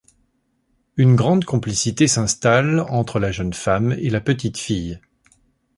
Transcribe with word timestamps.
Une 0.97 1.15
grande 1.15 1.45
complicité 1.45 2.07
s’installe 2.07 2.79
entre 2.89 3.19
la 3.19 3.31
jeune 3.31 3.53
femme 3.53 3.91
et 3.91 4.09
la 4.09 4.19
petite 4.19 4.57
fille. 4.57 4.99